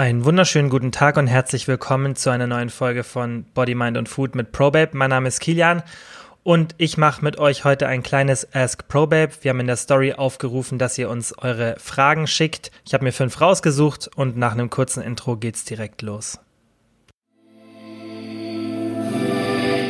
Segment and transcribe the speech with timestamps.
[0.00, 4.08] Einen wunderschönen guten Tag und herzlich willkommen zu einer neuen Folge von Body, Mind und
[4.08, 4.96] Food mit ProBabe.
[4.96, 5.82] Mein Name ist Kilian
[6.42, 9.32] und ich mache mit euch heute ein kleines Ask ProBabe.
[9.42, 12.70] Wir haben in der Story aufgerufen, dass ihr uns eure Fragen schickt.
[12.86, 16.38] Ich habe mir fünf rausgesucht und nach einem kurzen Intro geht's direkt los.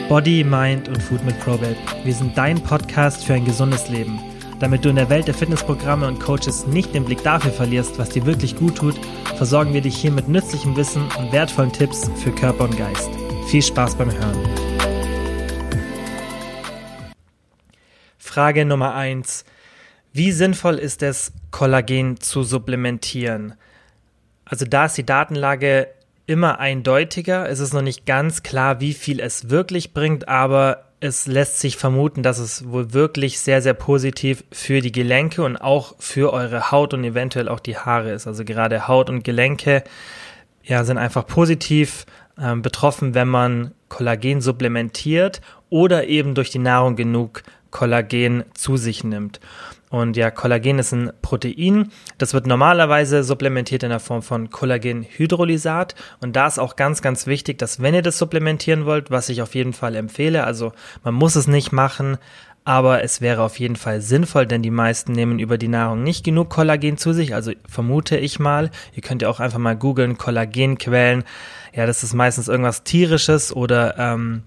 [0.08, 1.76] Body, Mind und Food mit ProBabe.
[2.02, 4.18] Wir sind dein Podcast für ein gesundes Leben.
[4.60, 8.10] Damit du in der Welt der Fitnessprogramme und Coaches nicht den Blick dafür verlierst, was
[8.10, 8.94] dir wirklich gut tut,
[9.36, 13.08] versorgen wir dich hier mit nützlichem Wissen und wertvollen Tipps für Körper und Geist.
[13.48, 14.38] Viel Spaß beim Hören.
[18.18, 19.46] Frage Nummer 1.
[20.12, 23.54] Wie sinnvoll ist es, Kollagen zu supplementieren?
[24.44, 25.88] Also da ist die Datenlage
[26.26, 27.48] immer eindeutiger.
[27.48, 31.76] Es ist noch nicht ganz klar, wie viel es wirklich bringt, aber es lässt sich
[31.76, 36.70] vermuten, dass es wohl wirklich sehr, sehr positiv für die Gelenke und auch für eure
[36.70, 38.26] Haut und eventuell auch die Haare ist.
[38.26, 39.82] Also gerade Haut und Gelenke
[40.62, 42.04] ja, sind einfach positiv
[42.38, 49.04] äh, betroffen, wenn man Kollagen supplementiert oder eben durch die Nahrung genug Kollagen zu sich
[49.04, 49.40] nimmt.
[49.90, 51.90] Und ja, Kollagen ist ein Protein.
[52.16, 55.96] Das wird normalerweise supplementiert in der Form von Kollagenhydrolysat.
[56.20, 59.42] Und da ist auch ganz, ganz wichtig, dass wenn ihr das supplementieren wollt, was ich
[59.42, 62.18] auf jeden Fall empfehle, also man muss es nicht machen,
[62.64, 66.24] aber es wäre auf jeden Fall sinnvoll, denn die meisten nehmen über die Nahrung nicht
[66.24, 68.70] genug Kollagen zu sich, also vermute ich mal.
[68.94, 71.24] Ihr könnt ja auch einfach mal googeln, Kollagenquellen.
[71.74, 74.42] Ja, das ist meistens irgendwas tierisches oder ähm,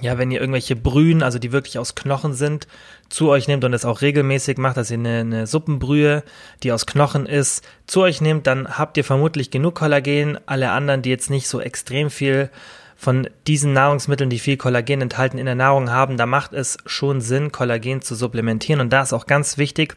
[0.00, 2.66] ja, wenn ihr irgendwelche Brühen, also die wirklich aus Knochen sind,
[3.08, 6.24] zu euch nehmt und es auch regelmäßig macht, dass ihr eine, eine Suppenbrühe,
[6.62, 10.38] die aus Knochen ist, zu euch nehmt, dann habt ihr vermutlich genug Kollagen.
[10.46, 12.50] Alle anderen, die jetzt nicht so extrem viel
[12.96, 17.20] von diesen Nahrungsmitteln, die viel Kollagen enthalten, in der Nahrung haben, da macht es schon
[17.20, 18.80] Sinn, Kollagen zu supplementieren.
[18.80, 19.94] Und da ist auch ganz wichtig,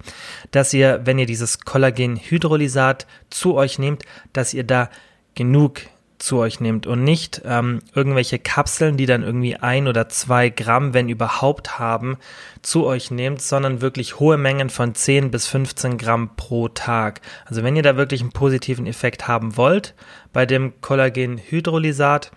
[0.52, 4.90] dass ihr, wenn ihr dieses Kollagenhydrolysat zu euch nehmt, dass ihr da
[5.36, 5.82] genug
[6.20, 10.94] zu euch nehmt und nicht ähm, irgendwelche Kapseln, die dann irgendwie ein oder zwei Gramm,
[10.94, 12.18] wenn überhaupt haben,
[12.62, 17.22] zu euch nehmt, sondern wirklich hohe Mengen von 10 bis 15 Gramm pro Tag.
[17.46, 19.94] Also wenn ihr da wirklich einen positiven Effekt haben wollt
[20.34, 22.32] bei dem Kollagenhydrolysat,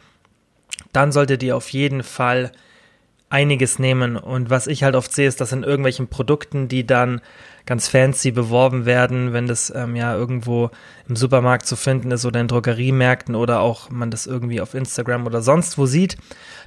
[0.92, 2.52] dann solltet ihr auf jeden Fall
[3.30, 4.16] einiges nehmen.
[4.16, 7.20] Und was ich halt oft sehe, ist, dass in irgendwelchen Produkten, die dann
[7.64, 10.70] ganz fancy beworben werden, wenn das ähm, ja irgendwo
[11.08, 15.26] im Supermarkt zu finden ist oder in Drogeriemärkten oder auch man das irgendwie auf Instagram
[15.26, 16.16] oder sonst wo sieht,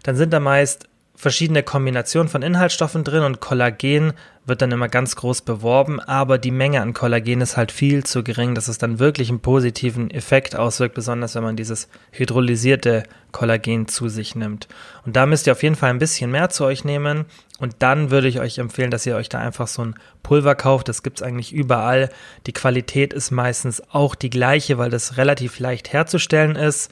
[0.04, 4.14] dann sind da meist verschiedene Kombinationen von Inhaltsstoffen drin und Kollagen
[4.46, 8.24] wird dann immer ganz groß beworben, aber die Menge an Kollagen ist halt viel zu
[8.24, 13.88] gering, dass es dann wirklich einen positiven Effekt auswirkt, besonders wenn man dieses hydrolysierte Kollagen
[13.88, 14.68] zu sich nimmt.
[15.06, 17.26] Und da müsst ihr auf jeden Fall ein bisschen mehr zu euch nehmen
[17.60, 20.90] und dann würde ich euch empfehlen, dass ihr euch da einfach so ein Pulver kauft.
[20.90, 22.10] Das gibt's eigentlich überall.
[22.48, 26.92] Die Qualität ist meistens auch die gleiche, weil das relativ leicht herzustellen ist.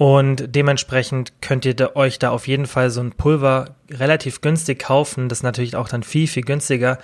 [0.00, 5.28] Und dementsprechend könnt ihr euch da auf jeden Fall so ein Pulver relativ günstig kaufen.
[5.28, 6.96] Das ist natürlich auch dann viel, viel günstiger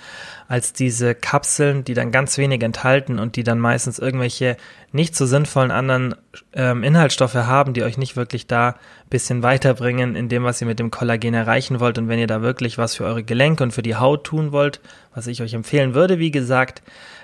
[0.47, 4.57] als diese Kapseln, die dann ganz wenig enthalten und die dann meistens irgendwelche
[4.91, 6.15] nicht so sinnvollen anderen
[6.53, 8.77] ähm, Inhaltsstoffe haben, die euch nicht wirklich da
[9.11, 11.99] bisschen weiterbringen in dem, was ihr mit dem Kollagen erreichen wollt.
[11.99, 14.81] Und wenn ihr da wirklich was für eure Gelenke und für die Haut tun wollt,
[15.13, 16.81] was ich euch empfehlen würde, wie gesagt,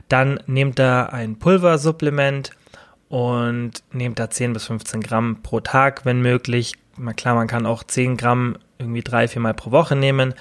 [0.08, 2.52] dann nehmt da ein Pulversupplement
[3.14, 6.74] und nehmt da 10 bis 15 Gramm pro Tag, wenn möglich.
[7.16, 10.34] Klar, man kann auch 10 Gramm irgendwie drei, vier Mal pro Woche nehmen.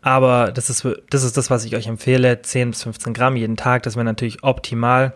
[0.00, 2.40] Aber das ist, das ist das, was ich euch empfehle.
[2.40, 5.14] 10 bis 15 Gramm jeden Tag, das wäre natürlich optimal.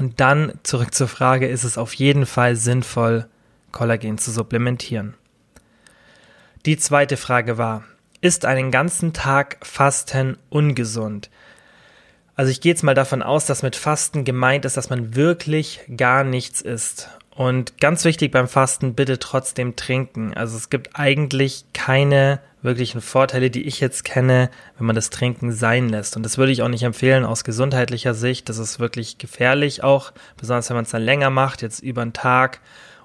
[0.00, 3.26] Und dann zurück zur Frage, ist es auf jeden Fall sinnvoll,
[3.70, 5.14] Kollagen zu supplementieren?
[6.66, 7.84] Die zweite Frage war,
[8.20, 11.30] ist einen ganzen Tag Fasten ungesund?
[12.40, 15.80] Also ich gehe jetzt mal davon aus, dass mit Fasten gemeint ist, dass man wirklich
[15.94, 17.10] gar nichts isst.
[17.28, 20.32] Und ganz wichtig beim Fasten, bitte trotzdem trinken.
[20.32, 25.52] Also es gibt eigentlich keine wirklichen Vorteile, die ich jetzt kenne, wenn man das Trinken
[25.52, 26.16] sein lässt.
[26.16, 28.48] Und das würde ich auch nicht empfehlen aus gesundheitlicher Sicht.
[28.48, 32.14] Das ist wirklich gefährlich auch, besonders wenn man es dann länger macht, jetzt über einen
[32.14, 32.60] Tag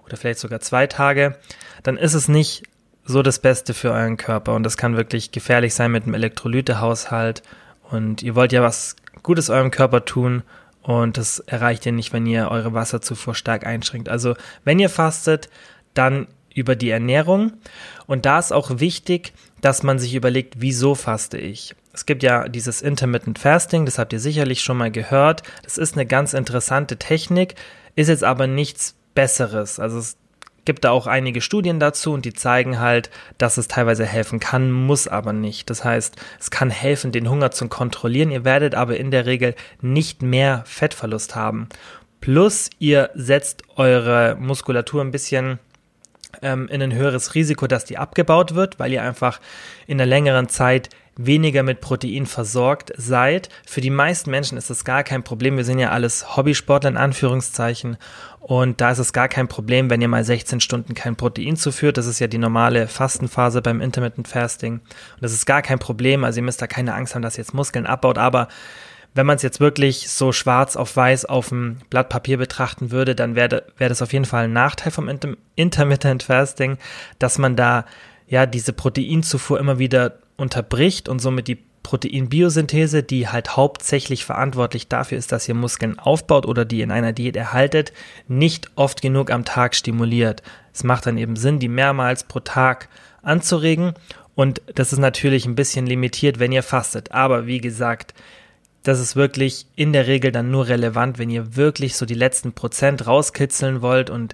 [0.05, 1.37] oder vielleicht sogar zwei Tage.
[1.83, 2.63] Dann ist es nicht
[3.03, 4.55] so das Beste für euren Körper.
[4.55, 7.43] Und das kann wirklich gefährlich sein mit dem Elektrolytehaushalt.
[7.91, 10.43] Und ihr wollt ja was Gutes eurem Körper tun
[10.83, 14.07] und das erreicht ihr nicht, wenn ihr eure Wasserzufuhr stark einschränkt.
[14.07, 15.49] Also wenn ihr fastet,
[15.95, 17.53] dann über die Ernährung.
[18.05, 21.75] Und da ist auch wichtig, dass man sich überlegt, wieso faste ich?
[21.91, 25.41] Es gibt ja dieses Intermittent Fasting, das habt ihr sicherlich schon mal gehört.
[25.63, 27.55] Das ist eine ganz interessante Technik,
[27.95, 29.79] ist jetzt aber nichts Besseres.
[29.79, 30.17] Also es
[30.65, 34.71] gibt da auch einige Studien dazu und die zeigen halt, dass es teilweise helfen kann,
[34.71, 35.69] muss aber nicht.
[35.69, 38.31] Das heißt, es kann helfen, den Hunger zu kontrollieren.
[38.31, 41.69] Ihr werdet aber in der Regel nicht mehr Fettverlust haben.
[42.19, 45.59] plus ihr setzt eure Muskulatur ein bisschen
[46.41, 49.39] ähm, in ein höheres Risiko, dass die abgebaut wird, weil ihr einfach
[49.87, 53.49] in einer längeren Zeit weniger mit Protein versorgt seid.
[53.65, 55.57] Für die meisten Menschen ist das gar kein Problem.
[55.57, 57.97] Wir sind ja alles Hobbysportler in Anführungszeichen.
[58.39, 61.97] Und da ist es gar kein Problem, wenn ihr mal 16 Stunden kein Protein zuführt.
[61.97, 64.73] Das ist ja die normale Fastenphase beim Intermittent Fasting.
[64.73, 66.23] Und das ist gar kein Problem.
[66.23, 68.17] Also ihr müsst da keine Angst haben, dass ihr jetzt Muskeln abbaut.
[68.17, 68.47] Aber
[69.15, 73.15] wenn man es jetzt wirklich so schwarz auf weiß auf dem Blatt Papier betrachten würde,
[73.15, 76.77] dann wäre wär das auf jeden Fall ein Nachteil vom Inter Intermittent Fasting,
[77.17, 77.85] dass man da
[78.27, 85.19] ja diese Proteinzufuhr immer wieder unterbricht und somit die Proteinbiosynthese, die halt hauptsächlich verantwortlich dafür
[85.19, 87.93] ist, dass ihr Muskeln aufbaut oder die in einer Diät erhaltet,
[88.27, 90.41] nicht oft genug am Tag stimuliert.
[90.73, 92.89] Es macht dann eben Sinn, die mehrmals pro Tag
[93.21, 93.93] anzuregen
[94.33, 97.11] und das ist natürlich ein bisschen limitiert, wenn ihr fastet.
[97.11, 98.15] Aber wie gesagt,
[98.81, 102.53] das ist wirklich in der Regel dann nur relevant, wenn ihr wirklich so die letzten
[102.53, 104.33] Prozent rauskitzeln wollt und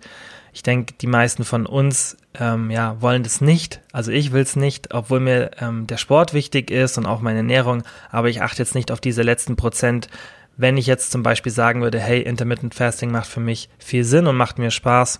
[0.54, 3.82] ich denke, die meisten von uns ähm, ja, wollen das nicht.
[3.92, 7.40] Also ich will es nicht, obwohl mir ähm, der Sport wichtig ist und auch meine
[7.40, 10.08] Ernährung, aber ich achte jetzt nicht auf diese letzten Prozent.
[10.58, 14.28] Wenn ich jetzt zum Beispiel sagen würde, hey, Intermittent Fasting macht für mich viel Sinn
[14.28, 15.20] und macht mir Spaß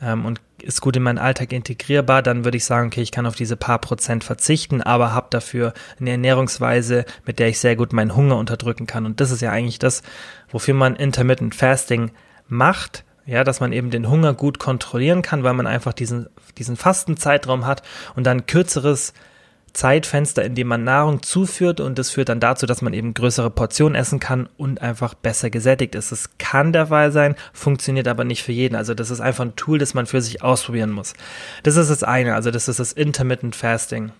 [0.00, 3.26] ähm, und ist gut in meinen Alltag integrierbar, dann würde ich sagen, okay, ich kann
[3.26, 7.92] auf diese paar Prozent verzichten, aber habe dafür eine Ernährungsweise, mit der ich sehr gut
[7.92, 9.06] meinen Hunger unterdrücken kann.
[9.06, 10.02] Und das ist ja eigentlich das,
[10.50, 12.12] wofür man Intermittent Fasting
[12.48, 16.28] macht ja, dass man eben den Hunger gut kontrollieren kann, weil man einfach diesen,
[16.58, 17.82] diesen Fastenzeitraum hat
[18.14, 19.14] und dann kürzeres
[19.74, 23.50] Zeitfenster, in dem man Nahrung zuführt und das führt dann dazu, dass man eben größere
[23.50, 26.12] Portionen essen kann und einfach besser gesättigt ist.
[26.12, 28.76] Es kann der Fall sein, funktioniert aber nicht für jeden.
[28.76, 31.14] Also das ist einfach ein Tool, das man für sich ausprobieren muss.
[31.64, 34.12] Das ist das eine, also das ist das Intermittent Fasting.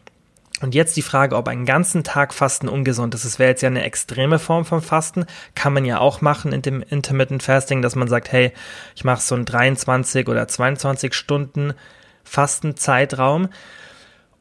[0.64, 3.26] Und jetzt die Frage, ob einen ganzen Tag Fasten ungesund ist.
[3.26, 5.26] Das wäre jetzt ja eine extreme Form von Fasten.
[5.54, 8.50] Kann man ja auch machen in dem Intermittent Fasting, dass man sagt, hey,
[8.96, 11.74] ich mache so einen 23 oder 22 Stunden
[12.22, 13.50] Fastenzeitraum.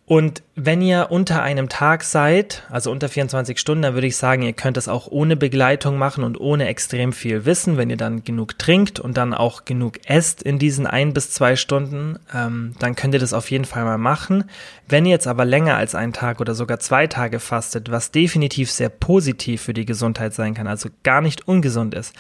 [0.06, 4.42] Und wenn ihr unter einem Tag seid, also unter 24 Stunden, dann würde ich sagen,
[4.42, 8.26] ihr könnt es auch ohne Begleitung machen und ohne extrem viel Wissen, wenn ihr dann
[8.26, 12.96] genug trinkt und dann auch genug esst in diesen ein bis zwei Stunden, ähm, dann
[12.96, 14.44] könnt ihr das auf jeden Fall mal machen.
[14.90, 18.70] Wenn ihr jetzt aber länger als einen Tag oder sogar zwei Tage fastet, was definitiv
[18.72, 22.14] sehr positiv für die Gesundheit sein kann, also gar nicht ungesund ist,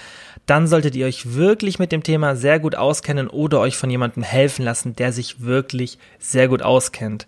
[0.45, 4.23] dann solltet ihr euch wirklich mit dem Thema sehr gut auskennen oder euch von jemandem
[4.23, 7.27] helfen lassen, der sich wirklich sehr gut auskennt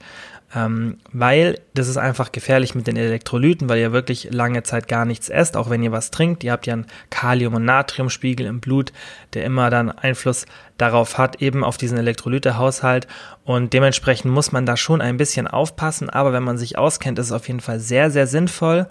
[0.56, 5.04] ähm, weil das ist einfach gefährlich mit den Elektrolyten, weil ihr wirklich lange Zeit gar
[5.04, 6.44] nichts esst, auch wenn ihr was trinkt.
[6.44, 8.94] Ihr habt ja einen Kalium- und Natriumspiegel im Blut,
[9.34, 10.46] der immer dann Einfluss
[10.78, 13.08] darauf hat, eben auf diesen Elektrolytehaushalt
[13.44, 17.28] und dementsprechend muss man da schon ein bisschen aufpassen, aber wenn man sich auskennt, ist
[17.28, 18.88] es auf jeden Fall sehr, sehr sinnvoll,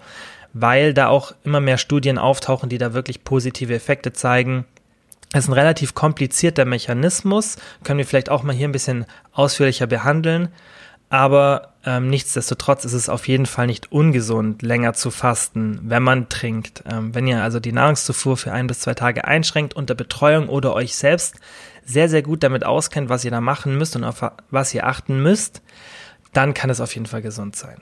[0.53, 4.65] weil da auch immer mehr Studien auftauchen, die da wirklich positive Effekte zeigen.
[5.33, 9.87] Es ist ein relativ komplizierter Mechanismus, können wir vielleicht auch mal hier ein bisschen ausführlicher
[9.87, 10.49] behandeln.
[11.09, 16.29] Aber ähm, nichtsdestotrotz ist es auf jeden Fall nicht ungesund, länger zu fasten, wenn man
[16.29, 16.83] trinkt.
[16.89, 20.73] Ähm, wenn ihr also die Nahrungszufuhr für ein bis zwei Tage einschränkt unter Betreuung oder
[20.73, 21.35] euch selbst
[21.85, 25.21] sehr, sehr gut damit auskennt, was ihr da machen müsst und auf was ihr achten
[25.21, 25.61] müsst,
[26.33, 27.79] dann kann es auf jeden Fall gesund sein.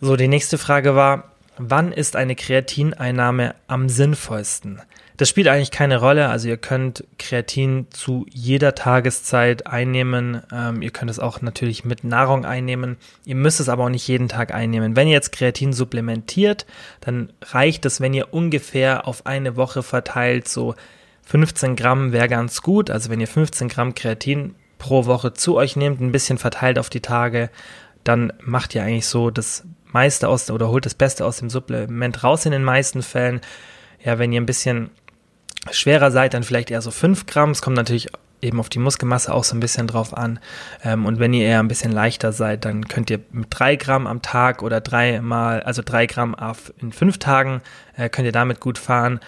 [0.00, 4.80] So, die nächste Frage war, wann ist eine Kreatineinnahme am sinnvollsten?
[5.16, 6.28] Das spielt eigentlich keine Rolle.
[6.28, 10.42] Also ihr könnt Kreatin zu jeder Tageszeit einnehmen.
[10.52, 12.96] Ähm, ihr könnt es auch natürlich mit Nahrung einnehmen.
[13.24, 14.94] Ihr müsst es aber auch nicht jeden Tag einnehmen.
[14.94, 16.66] Wenn ihr jetzt Kreatin supplementiert,
[17.00, 20.74] dann reicht es, wenn ihr ungefähr auf eine Woche verteilt so
[21.26, 22.90] 15 Gramm wäre ganz gut.
[22.90, 26.90] Also wenn ihr 15 Gramm Kreatin pro Woche zu euch nehmt, ein bisschen verteilt auf
[26.90, 27.50] die Tage,
[28.04, 32.22] dann macht ihr eigentlich so das meiste aus oder holt das Beste aus dem Supplement
[32.22, 33.40] raus in den meisten Fällen.
[34.04, 34.90] Ja, wenn ihr ein bisschen
[35.70, 37.50] schwerer seid, dann vielleicht eher so 5 Gramm.
[37.50, 38.08] Es kommt natürlich
[38.42, 40.38] eben auf die Muskelmasse auch so ein bisschen drauf an.
[40.84, 44.06] Ähm, und wenn ihr eher ein bisschen leichter seid, dann könnt ihr mit 3 Gramm
[44.06, 46.36] am Tag oder dreimal, also 3 Gramm
[46.78, 47.62] in 5 Tagen,
[47.96, 49.20] äh, könnt ihr damit gut fahren.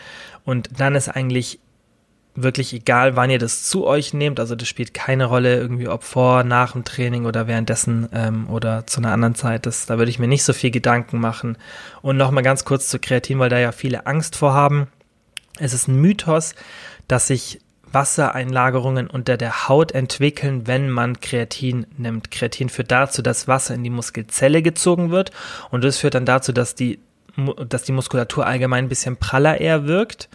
[0.44, 1.58] Und dann ist eigentlich
[2.42, 4.38] wirklich egal, wann ihr das zu euch nehmt.
[4.40, 8.86] Also das spielt keine Rolle, irgendwie ob vor, nach dem Training oder währenddessen ähm, oder
[8.86, 9.66] zu einer anderen Zeit.
[9.66, 11.56] Das, da würde ich mir nicht so viel Gedanken machen.
[12.02, 14.88] Und nochmal ganz kurz zu Kreatin, weil da ja viele Angst vorhaben.
[15.58, 16.54] Es ist ein Mythos,
[17.06, 17.60] dass sich
[17.90, 22.30] Wassereinlagerungen unter der Haut entwickeln, wenn man Kreatin nimmt.
[22.30, 25.30] Kreatin führt dazu, dass Wasser in die Muskelzelle gezogen wird
[25.70, 27.00] und das führt dann dazu, dass die
[27.68, 30.28] dass die Muskulatur allgemein ein bisschen praller eher wirkt.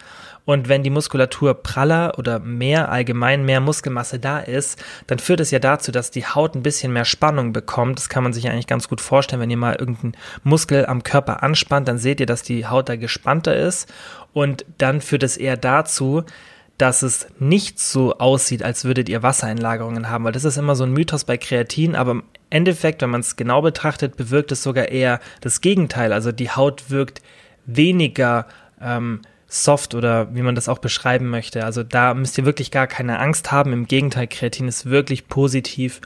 [0.46, 5.50] Und wenn die Muskulatur praller oder mehr allgemein mehr Muskelmasse da ist, dann führt es
[5.50, 7.98] ja dazu, dass die Haut ein bisschen mehr Spannung bekommt.
[7.98, 11.42] Das kann man sich eigentlich ganz gut vorstellen, wenn ihr mal irgendeinen Muskel am Körper
[11.42, 13.90] anspannt, dann seht ihr, dass die Haut da gespannter ist
[14.34, 16.24] und dann führt es eher dazu,
[16.76, 20.84] dass es nicht so aussieht, als würdet ihr Wassereinlagerungen haben, weil das ist immer so
[20.84, 24.88] ein Mythos bei Kreatin, aber im Endeffekt, wenn man es genau betrachtet, bewirkt es sogar
[24.88, 26.12] eher das Gegenteil.
[26.12, 27.22] Also die Haut wirkt
[27.64, 28.46] weniger
[28.80, 29.20] ähm,
[29.54, 31.64] soft oder wie man das auch beschreiben möchte.
[31.64, 33.72] Also da müsst ihr wirklich gar keine Angst haben.
[33.72, 36.00] Im Gegenteil, Kreatin ist wirklich positiv,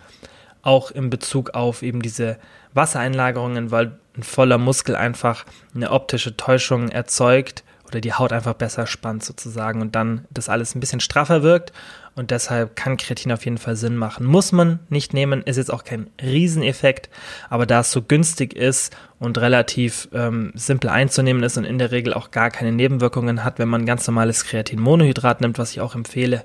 [0.63, 2.37] auch in Bezug auf eben diese
[2.75, 8.87] Wassereinlagerungen, weil ein voller Muskel einfach eine optische Täuschung erzeugt oder die Haut einfach besser
[8.87, 11.73] spannt sozusagen und dann das alles ein bisschen straffer wirkt
[12.19, 14.27] und deshalb kann Kreatin auf jeden Fall Sinn machen.
[14.27, 17.09] Muss man nicht nehmen, ist jetzt auch kein Rieseneffekt,
[17.49, 21.93] aber da es so günstig ist und relativ ähm, simpel einzunehmen ist und in der
[21.93, 25.95] Regel auch gar keine Nebenwirkungen hat, wenn man ganz normales Kreatinmonohydrat nimmt, was ich auch
[25.95, 26.45] empfehle,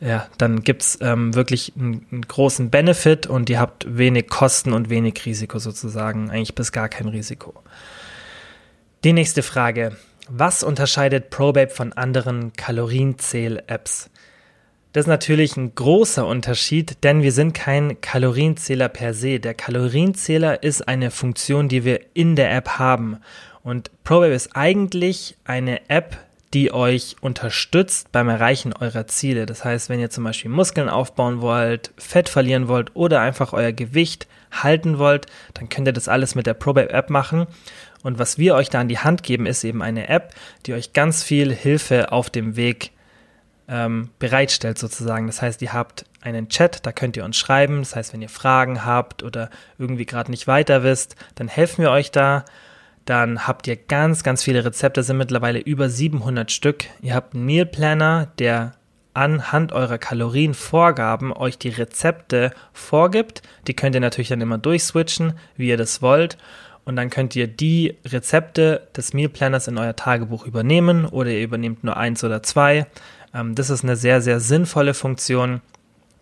[0.00, 4.90] ja, dann gibt's ähm, wirklich einen, einen, großen Benefit und ihr habt wenig Kosten und
[4.90, 7.54] wenig Risiko sozusagen, eigentlich bis gar kein Risiko.
[9.04, 9.96] Die nächste Frage.
[10.30, 14.10] Was unterscheidet Probabe von anderen Kalorienzähl-Apps?
[14.92, 19.38] Das ist natürlich ein großer Unterschied, denn wir sind kein Kalorienzähler per se.
[19.38, 23.18] Der Kalorienzähler ist eine Funktion, die wir in der App haben.
[23.62, 26.16] Und Probabe ist eigentlich eine App,
[26.54, 29.44] die euch unterstützt beim Erreichen eurer Ziele.
[29.44, 33.72] Das heißt, wenn ihr zum Beispiel Muskeln aufbauen wollt, Fett verlieren wollt oder einfach euer
[33.72, 37.46] Gewicht halten wollt, dann könnt ihr das alles mit der Probabe App machen.
[38.02, 40.32] Und was wir euch da an die Hand geben, ist eben eine App,
[40.64, 42.92] die euch ganz viel Hilfe auf dem Weg
[43.68, 45.26] ähm, bereitstellt sozusagen.
[45.26, 47.78] Das heißt, ihr habt einen Chat, da könnt ihr uns schreiben.
[47.78, 51.90] Das heißt, wenn ihr Fragen habt oder irgendwie gerade nicht weiter wisst, dann helfen wir
[51.90, 52.44] euch da.
[53.04, 56.84] Dann habt ihr ganz, ganz viele Rezepte, sind mittlerweile über 700 Stück.
[57.00, 58.72] Ihr habt einen Meal Planner, der
[59.14, 63.42] anhand eurer Kalorienvorgaben euch die Rezepte vorgibt.
[63.66, 66.36] Die könnt ihr natürlich dann immer durchswitchen, wie ihr das wollt
[66.88, 71.42] und dann könnt ihr die Rezepte des Meal Planners in euer Tagebuch übernehmen oder ihr
[71.42, 72.86] übernehmt nur eins oder zwei.
[73.34, 75.60] Ähm, das ist eine sehr, sehr sinnvolle Funktion.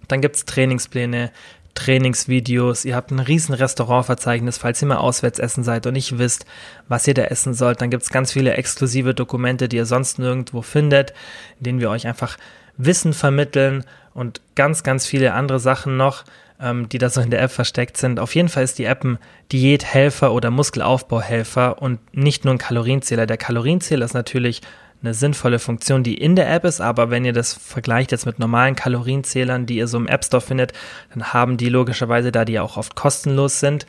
[0.09, 1.33] Dann gibt es Trainingspläne,
[1.75, 6.47] Trainingsvideos, ihr habt ein riesen Restaurantverzeichnis, falls ihr mal auswärts essen seid und nicht wisst,
[6.89, 7.83] was ihr da essen sollt.
[7.83, 11.13] Dann gibt es ganz viele exklusive Dokumente, die ihr sonst nirgendwo findet,
[11.59, 12.39] in denen wir euch einfach
[12.79, 13.85] Wissen vermitteln
[14.15, 16.25] und ganz, ganz viele andere Sachen noch
[16.61, 18.21] ähm, die da so in der App versteckt sind.
[18.21, 19.19] Auf jeden Fall ist die App ein
[19.53, 23.27] Diäthelfer oder Muskelaufbauhelfer und nicht nur ein Kalorienzähler.
[23.27, 24.63] Der Kalorienzähler ist natürlich
[25.03, 28.39] eine sinnvolle Funktion, die in der App ist, aber wenn ihr das vergleicht jetzt mit
[28.39, 30.73] normalen Kalorienzählern, die ihr so im App Store findet,
[31.13, 33.87] dann haben die logischerweise, da die ja auch oft kostenlos sind,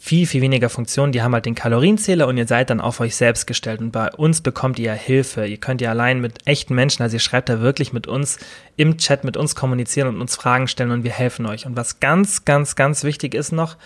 [0.00, 1.12] viel, viel weniger Funktionen.
[1.12, 3.80] Die haben halt den Kalorienzähler und ihr seid dann auf euch selbst gestellt.
[3.80, 5.46] Und bei uns bekommt ihr Hilfe.
[5.46, 8.38] Ihr könnt ja allein mit echten Menschen, also ihr schreibt da wirklich mit uns
[8.76, 11.66] im Chat mit uns kommunizieren und uns Fragen stellen und wir helfen euch.
[11.66, 13.76] Und was ganz, ganz, ganz wichtig ist noch,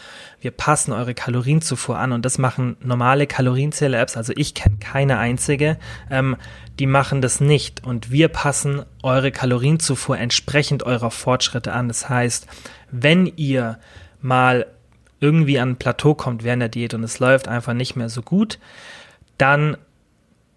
[0.40, 4.18] wir passen eure Kalorienzufuhr an und das machen normale Kalorienzähler-Apps.
[4.18, 5.78] Also ich kenne keine einzige.
[6.10, 6.36] Ähm,
[6.78, 11.88] die machen das nicht und wir passen eure Kalorienzufuhr entsprechend eurer Fortschritte an.
[11.88, 12.46] Das heißt,
[12.90, 13.78] wenn ihr
[14.20, 14.66] mal
[15.22, 18.22] irgendwie an ein Plateau kommt während der Diät und es läuft einfach nicht mehr so
[18.22, 18.58] gut,
[19.38, 19.76] dann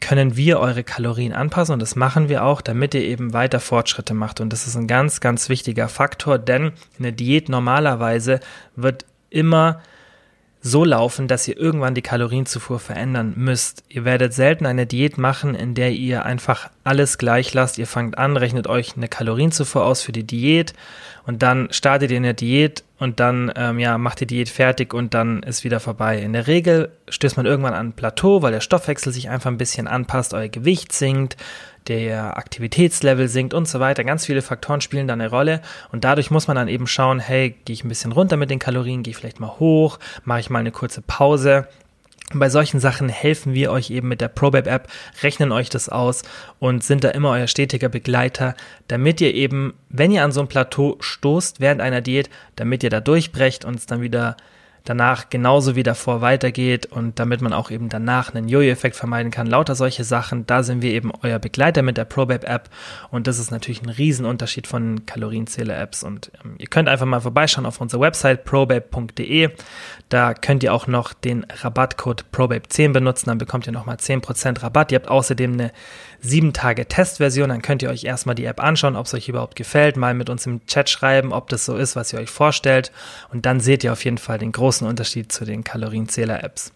[0.02, 4.14] können wir eure Kalorien anpassen und das machen wir auch, damit ihr eben weiter Fortschritte
[4.14, 4.42] macht.
[4.42, 8.40] Und das ist ein ganz, ganz wichtiger Faktor, denn eine Diät normalerweise
[8.76, 9.82] wird immer
[10.62, 13.84] so laufen, dass ihr irgendwann die Kalorienzufuhr verändern müsst.
[13.88, 17.78] Ihr werdet selten eine Diät machen, in der ihr einfach alles gleich lasst.
[17.78, 20.74] Ihr fangt an, rechnet euch eine Kalorienzufuhr aus für die Diät
[21.28, 24.94] und dann startet ihr in der Diät und dann ähm, ja, macht die Diät fertig
[24.94, 26.20] und dann ist wieder vorbei.
[26.20, 29.58] In der Regel stößt man irgendwann an ein Plateau, weil der Stoffwechsel sich einfach ein
[29.58, 31.36] bisschen anpasst, euer Gewicht sinkt,
[31.88, 34.04] der Aktivitätslevel sinkt und so weiter.
[34.04, 35.62] Ganz viele Faktoren spielen da eine Rolle
[35.92, 38.60] und dadurch muss man dann eben schauen, hey, gehe ich ein bisschen runter mit den
[38.60, 41.68] Kalorien, gehe ich vielleicht mal hoch, mache ich mal eine kurze Pause.
[42.34, 44.88] Bei solchen Sachen helfen wir euch eben mit der ProBab App,
[45.22, 46.24] rechnen euch das aus
[46.58, 48.55] und sind da immer euer stetiger Begleiter,
[48.88, 52.89] damit ihr eben, wenn ihr an so ein Plateau stoßt während einer Diät, damit ihr
[52.89, 54.38] da durchbrecht und es dann wieder
[54.86, 59.48] danach genauso wie davor weitergeht und damit man auch eben danach einen Jojo-Effekt vermeiden kann.
[59.48, 62.70] Lauter solche Sachen, da sind wir eben euer Begleiter mit der ProBab-App
[63.12, 67.65] und das ist natürlich ein Riesenunterschied von Kalorienzähler-Apps und ähm, ihr könnt einfach mal vorbeischauen
[67.65, 69.50] auf unserer Website probab.de.
[70.10, 74.92] Da könnt ihr auch noch den Rabattcode ProBabe10 benutzen, dann bekommt ihr nochmal 10% Rabatt.
[74.92, 75.72] Ihr habt außerdem eine
[76.25, 79.55] 7 Tage Testversion, dann könnt ihr euch erstmal die App anschauen, ob es euch überhaupt
[79.55, 82.91] gefällt, mal mit uns im Chat schreiben, ob das so ist, was ihr euch vorstellt
[83.32, 86.72] und dann seht ihr auf jeden Fall den großen Unterschied zu den Kalorienzähler-Apps.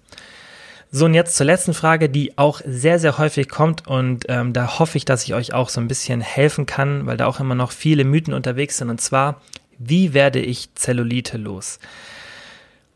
[0.92, 4.80] So, und jetzt zur letzten Frage, die auch sehr, sehr häufig kommt und ähm, da
[4.80, 7.54] hoffe ich, dass ich euch auch so ein bisschen helfen kann, weil da auch immer
[7.54, 8.90] noch viele Mythen unterwegs sind.
[8.90, 9.40] Und zwar,
[9.78, 11.80] wie werde ich Zellulite los?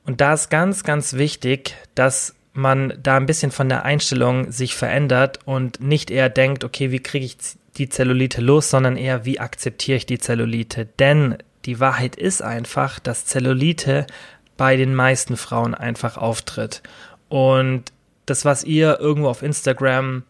[0.05, 4.75] Und da ist ganz, ganz wichtig, dass man da ein bisschen von der Einstellung sich
[4.75, 7.37] verändert und nicht eher denkt, okay, wie kriege ich
[7.77, 10.87] die Zellulite los, sondern eher, wie akzeptiere ich die Zellulite?
[10.99, 14.05] Denn die Wahrheit ist einfach, dass Zellulite
[14.57, 16.83] bei den meisten Frauen einfach auftritt.
[17.29, 17.91] Und
[18.25, 20.23] das, was ihr irgendwo auf Instagram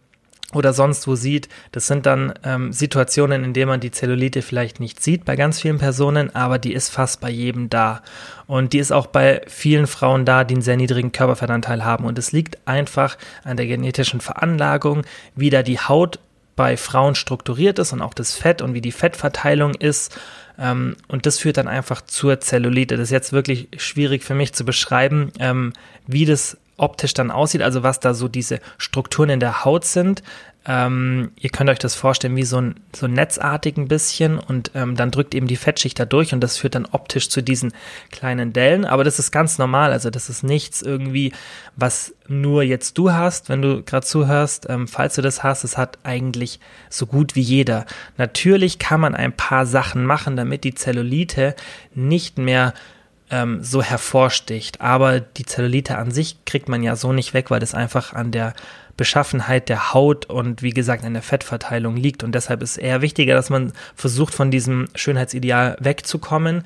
[0.53, 4.79] oder sonst wo sieht, das sind dann ähm, Situationen, in denen man die Zellulite vielleicht
[4.79, 8.01] nicht sieht bei ganz vielen Personen, aber die ist fast bei jedem da.
[8.47, 12.05] Und die ist auch bei vielen Frauen da, die einen sehr niedrigen Körperfettanteil haben.
[12.05, 15.03] Und es liegt einfach an der genetischen Veranlagung,
[15.35, 16.19] wie da die Haut
[16.55, 20.17] bei Frauen strukturiert ist und auch das Fett und wie die Fettverteilung ist.
[20.59, 22.95] Ähm, und das führt dann einfach zur Zellulite.
[22.95, 25.73] Das ist jetzt wirklich schwierig für mich zu beschreiben, ähm,
[26.05, 30.21] wie das optisch dann aussieht, also was da so diese Strukturen in der Haut sind.
[30.65, 34.95] Ähm, ihr könnt euch das vorstellen wie so ein, so netzartig ein bisschen und ähm,
[34.95, 37.73] dann drückt eben die Fettschicht da durch und das führt dann optisch zu diesen
[38.11, 38.85] kleinen Dellen.
[38.85, 41.33] Aber das ist ganz normal, also das ist nichts irgendwie,
[41.75, 44.67] was nur jetzt du hast, wenn du gerade zuhörst.
[44.69, 47.85] Ähm, falls du das hast, es hat eigentlich so gut wie jeder.
[48.17, 51.55] Natürlich kann man ein paar Sachen machen, damit die Zellulite
[51.93, 52.73] nicht mehr
[53.29, 54.81] ähm, so hervorsticht.
[54.81, 58.31] Aber die Zellulite an sich kriegt man ja so nicht weg, weil das einfach an
[58.31, 58.53] der
[58.95, 62.23] Beschaffenheit der Haut und wie gesagt an der Fettverteilung liegt.
[62.23, 66.63] Und deshalb ist eher wichtiger, dass man versucht, von diesem Schönheitsideal wegzukommen.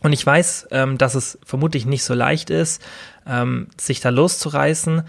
[0.00, 2.80] Und ich weiß, ähm, dass es vermutlich nicht so leicht ist,
[3.26, 5.02] ähm, sich da loszureißen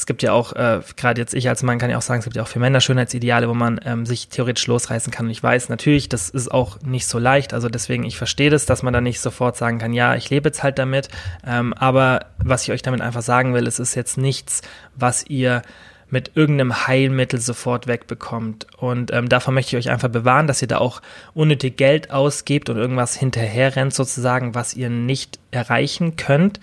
[0.00, 2.24] es gibt ja auch, äh, gerade jetzt ich als Mann kann ja auch sagen, es
[2.24, 5.26] gibt ja auch für Männer Schönheitsideale, wo man ähm, sich theoretisch losreißen kann.
[5.26, 7.52] Und ich weiß natürlich, das ist auch nicht so leicht.
[7.52, 10.48] Also deswegen, ich verstehe das, dass man da nicht sofort sagen kann, ja, ich lebe
[10.48, 11.10] jetzt halt damit.
[11.46, 14.62] Ähm, aber was ich euch damit einfach sagen will, es ist jetzt nichts,
[14.96, 15.60] was ihr
[16.08, 18.68] mit irgendeinem Heilmittel sofort wegbekommt.
[18.78, 21.02] Und ähm, davon möchte ich euch einfach bewahren, dass ihr da auch
[21.34, 26.60] unnötig Geld ausgebt und irgendwas hinterher rennt sozusagen, was ihr nicht erreichen könnt.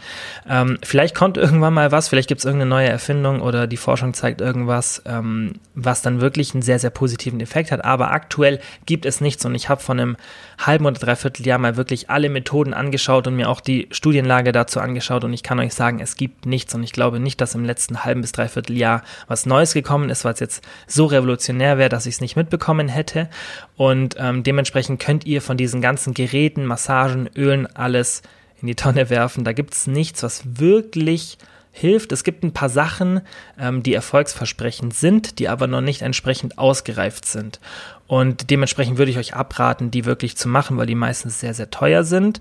[0.49, 4.13] Ähm, vielleicht kommt irgendwann mal was, vielleicht gibt es irgendeine neue Erfindung oder die Forschung
[4.13, 7.83] zeigt irgendwas, ähm, was dann wirklich einen sehr, sehr positiven Effekt hat.
[7.83, 10.17] Aber aktuell gibt es nichts und ich habe von einem
[10.57, 14.79] halben oder dreiviertel Jahr mal wirklich alle Methoden angeschaut und mir auch die Studienlage dazu
[14.79, 17.65] angeschaut und ich kann euch sagen, es gibt nichts und ich glaube nicht, dass im
[17.65, 22.05] letzten halben bis dreiviertel Jahr was Neues gekommen ist, was jetzt so revolutionär wäre, dass
[22.05, 23.29] ich es nicht mitbekommen hätte.
[23.75, 28.21] Und ähm, dementsprechend könnt ihr von diesen ganzen Geräten, Massagen, Ölen, alles
[28.61, 29.43] in die Tonne werfen.
[29.43, 31.37] Da gibt es nichts, was wirklich
[31.71, 32.11] hilft.
[32.11, 33.21] Es gibt ein paar Sachen,
[33.59, 37.59] ähm, die erfolgsversprechend sind, die aber noch nicht entsprechend ausgereift sind.
[38.07, 41.69] Und dementsprechend würde ich euch abraten, die wirklich zu machen, weil die meistens sehr, sehr
[41.69, 42.39] teuer sind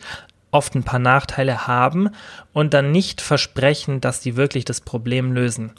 [0.57, 2.11] oft ein paar Nachteile haben
[2.53, 5.73] und dann nicht versprechen, dass die wirklich das Problem lösen.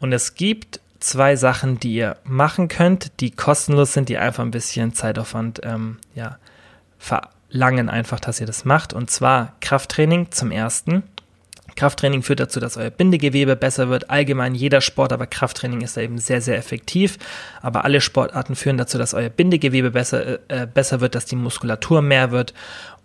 [0.00, 4.50] Und es gibt zwei Sachen, die ihr machen könnt, die kostenlos sind, die einfach ein
[4.50, 6.38] bisschen Zeitaufwand ähm, ja,
[7.50, 8.92] verlangen, einfach, dass ihr das macht.
[8.92, 11.02] Und zwar Krafttraining zum ersten.
[11.74, 14.08] Krafttraining führt dazu, dass euer Bindegewebe besser wird.
[14.08, 17.18] Allgemein jeder Sport, aber Krafttraining ist da eben sehr, sehr effektiv.
[17.60, 22.00] Aber alle Sportarten führen dazu, dass euer Bindegewebe besser, äh, besser wird, dass die Muskulatur
[22.00, 22.54] mehr wird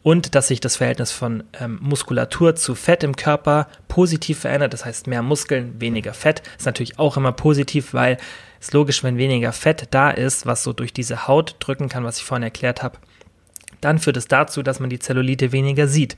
[0.03, 4.73] und dass sich das Verhältnis von ähm, Muskulatur zu Fett im Körper positiv verändert.
[4.73, 8.17] Das heißt, mehr Muskeln, weniger Fett ist natürlich auch immer positiv, weil
[8.59, 12.17] es logisch, wenn weniger Fett da ist, was so durch diese Haut drücken kann, was
[12.17, 12.97] ich vorhin erklärt habe,
[13.81, 16.17] dann führt es dazu, dass man die Zellulite weniger sieht.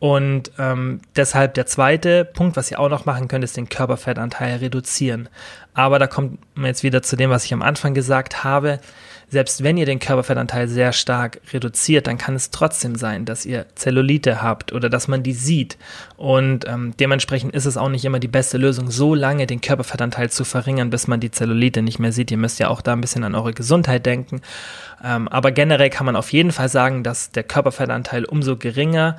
[0.00, 4.56] Und ähm, deshalb der zweite Punkt, was ihr auch noch machen könnt, ist den Körperfettanteil
[4.56, 5.28] reduzieren.
[5.72, 8.80] Aber da kommt man jetzt wieder zu dem, was ich am Anfang gesagt habe
[9.34, 13.66] selbst wenn ihr den Körperfettanteil sehr stark reduziert, dann kann es trotzdem sein, dass ihr
[13.74, 15.76] Zellulite habt oder dass man die sieht.
[16.16, 20.30] Und ähm, dementsprechend ist es auch nicht immer die beste Lösung, so lange den Körperfettanteil
[20.30, 22.30] zu verringern, bis man die Zellulite nicht mehr sieht.
[22.30, 24.40] Ihr müsst ja auch da ein bisschen an eure Gesundheit denken.
[25.02, 29.16] Ähm, aber generell kann man auf jeden Fall sagen, dass der Körperfettanteil umso geringer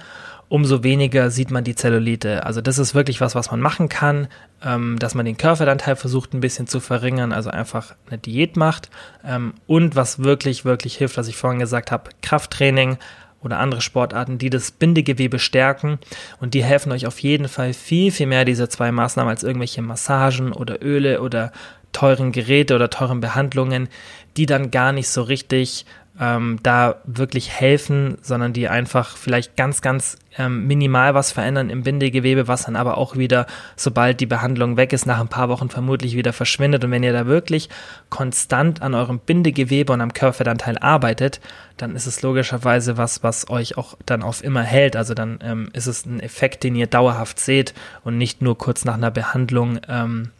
[0.49, 2.45] umso weniger sieht man die Zellulite.
[2.45, 4.27] Also das ist wirklich was, was man machen kann,
[4.63, 8.89] ähm, dass man den Körperanteil versucht ein bisschen zu verringern, also einfach eine Diät macht.
[9.25, 12.97] Ähm, und was wirklich, wirklich hilft, was ich vorhin gesagt habe, Krafttraining
[13.41, 15.99] oder andere Sportarten, die das Bindegewebe stärken
[16.39, 19.83] und die helfen euch auf jeden Fall viel, viel mehr diese zwei Maßnahmen als irgendwelche
[19.83, 21.51] Massagen oder Öle oder
[21.95, 23.87] teuren Geräte oder teuren Behandlungen,
[24.35, 25.85] die dann gar nicht so richtig
[26.19, 31.83] ähm, da wirklich helfen, sondern die einfach vielleicht ganz, ganz ähm, minimal was verändern im
[31.83, 35.69] Bindegewebe, was dann aber auch wieder, sobald die Behandlung weg ist, nach ein paar Wochen
[35.69, 36.83] vermutlich wieder verschwindet.
[36.83, 37.69] Und wenn ihr da wirklich
[38.09, 41.41] konstant an eurem Bindegewebe und am Körperfettanteil arbeitet,
[41.77, 44.95] dann ist es logischerweise was, was euch auch dann auf immer hält.
[44.95, 48.85] Also dann ähm, ist es ein Effekt, den ihr dauerhaft seht und nicht nur kurz
[48.85, 50.31] nach einer Behandlung ähm,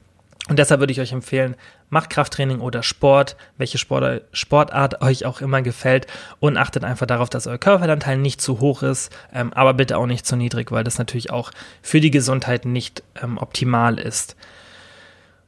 [0.47, 1.55] und deshalb würde ich euch empfehlen,
[1.89, 6.05] macht Krafttraining oder Sport, welche Sport, Sportart euch auch immer gefällt
[6.39, 10.05] und achtet einfach darauf, dass euer Körperfettanteil nicht zu hoch ist, ähm, aber bitte auch
[10.05, 14.35] nicht zu niedrig, weil das natürlich auch für die Gesundheit nicht ähm, optimal ist.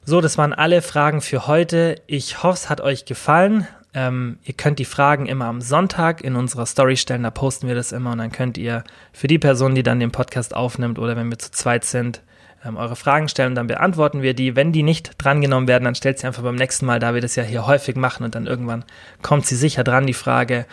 [0.04, 2.02] So, das waren alle Fragen für heute.
[2.08, 3.68] Ich hoffe, es hat euch gefallen.
[3.94, 7.76] Ähm, ihr könnt die Fragen immer am Sonntag in unserer Story stellen, da posten wir
[7.76, 8.84] das immer und dann könnt ihr
[9.14, 12.22] für die Person, die dann den Podcast aufnimmt oder wenn wir zu zweit sind,
[12.66, 14.56] ähm, eure Fragen stellen, dann beantworten wir die.
[14.56, 17.36] Wenn die nicht drangenommen werden, dann stellt sie einfach beim nächsten Mal, da wir das
[17.36, 18.86] ja hier häufig machen und dann irgendwann
[19.22, 20.66] kommt sie sicher dran, die Frage.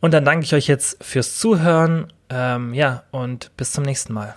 [0.00, 2.12] Und dann danke ich euch jetzt fürs Zuhören.
[2.28, 4.34] Ähm, ja, und bis zum nächsten Mal.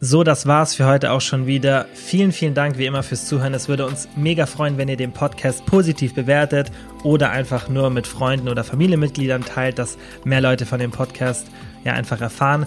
[0.00, 1.86] So, das war's für heute auch schon wieder.
[1.94, 3.54] Vielen, vielen Dank wie immer fürs Zuhören.
[3.54, 6.70] Es würde uns mega freuen, wenn ihr den Podcast positiv bewertet
[7.04, 11.46] oder einfach nur mit Freunden oder Familienmitgliedern teilt, dass mehr Leute von dem Podcast
[11.84, 12.66] ja einfach erfahren.